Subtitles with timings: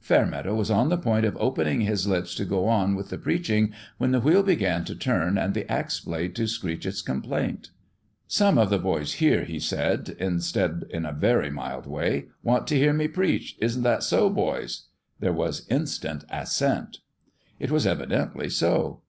[0.00, 3.72] Fairmeadow was on the point of opening his lips to go on with the preaching
[3.96, 7.70] when the wheel began to turn and the axe blade to screech its complaint."
[8.28, 12.76] Some of the boys, here," he said, instead, in a very mild way," want to
[12.76, 13.56] hear me preach.
[13.62, 14.88] Isn't that so, boys?"
[15.20, 16.98] There was in stant assent.
[17.58, 19.00] It was evidently so.